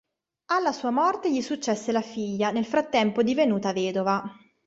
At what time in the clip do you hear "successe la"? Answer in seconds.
1.43-2.01